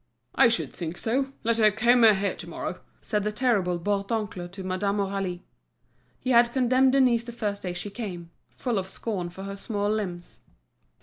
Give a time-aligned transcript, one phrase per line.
[0.33, 4.49] "I should think so; let her comb her hair to morrow," said the terrible Bourdoncle
[4.51, 5.41] to Madame Aurélie.
[6.19, 9.91] He had condemned Denise the first day she came, full of scorn for her small
[9.91, 10.39] limbs.